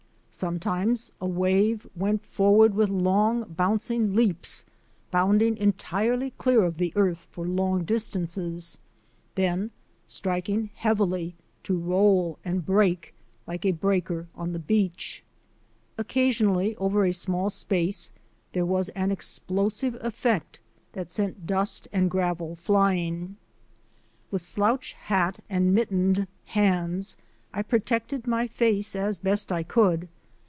Sometimes 0.33 1.11
a 1.19 1.27
wave 1.27 1.85
went 1.93 2.25
forward 2.25 2.73
with 2.73 2.87
long, 2.89 3.43
bouncing 3.49 4.15
leaps, 4.15 4.63
bounding 5.11 5.57
entirely 5.57 6.31
clear 6.37 6.63
of 6.63 6.77
the 6.77 6.93
earth 6.95 7.27
for 7.31 7.45
long 7.45 7.83
distances, 7.83 8.79
then 9.35 9.71
striking 10.07 10.69
heavily 10.75 11.35
to 11.63 11.77
roll 11.77 12.39
and 12.45 12.65
break, 12.65 13.13
like 13.45 13.65
a 13.65 13.73
breaker 13.73 14.29
on 14.33 14.53
the 14.53 14.57
beach. 14.57 15.21
Occasionally, 15.97 16.77
over 16.77 17.03
a 17.03 17.11
small 17.11 17.49
space, 17.49 18.13
there 18.53 18.65
was 18.65 18.87
an 18.89 19.11
explosive 19.11 19.97
effect 19.99 20.61
that 20.93 21.09
sent 21.11 21.45
dust 21.45 21.89
and 21.91 22.05
82 22.05 22.09
THE 22.09 22.17
ADVENTURES 22.17 22.23
OF 22.23 22.37
A 22.37 22.37
NATURE 22.37 22.37
GUIDE 22.37 22.37
gravel 22.37 22.55
flying. 22.55 23.37
With 24.31 24.41
slouch 24.41 24.93
hat 24.93 25.43
and 25.49 25.73
mittened 25.73 26.25
hands 26.45 27.17
I 27.53 27.61
protected 27.61 28.25
my 28.25 28.47
face 28.47 28.95
as 28.95 29.19
best 29.19 29.51
I 29.51 29.63
could. 29.63 30.07